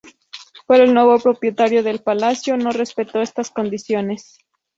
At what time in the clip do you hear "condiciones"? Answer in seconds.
3.51-4.39